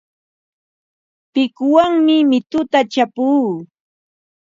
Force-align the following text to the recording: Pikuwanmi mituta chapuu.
Pikuwanmi 1.33 2.15
mituta 2.29 2.79
chapuu. 2.91 3.49